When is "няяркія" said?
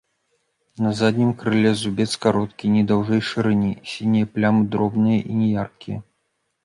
5.43-5.99